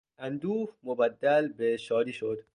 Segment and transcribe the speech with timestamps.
[0.19, 2.43] اندوه مبدل به شادی شد.